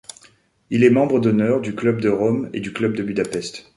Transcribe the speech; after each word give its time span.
Il 0.71 0.83
est 0.83 0.89
membre 0.89 1.19
d'honneur 1.19 1.61
du 1.61 1.75
Club 1.75 2.01
de 2.01 2.09
Rome 2.09 2.49
et 2.53 2.59
du 2.59 2.73
Club 2.73 2.95
de 2.95 3.03
Budapest. 3.03 3.69